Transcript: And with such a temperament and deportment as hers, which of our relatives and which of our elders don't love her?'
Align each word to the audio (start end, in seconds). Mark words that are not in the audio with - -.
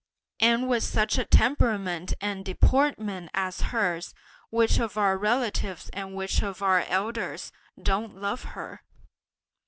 And 0.39 0.67
with 0.67 0.81
such 0.81 1.19
a 1.19 1.25
temperament 1.25 2.15
and 2.19 2.43
deportment 2.43 3.29
as 3.35 3.61
hers, 3.69 4.15
which 4.49 4.79
of 4.79 4.97
our 4.97 5.15
relatives 5.15 5.89
and 5.93 6.15
which 6.15 6.41
of 6.41 6.63
our 6.63 6.79
elders 6.87 7.51
don't 7.79 8.15
love 8.19 8.43
her?' 8.57 8.81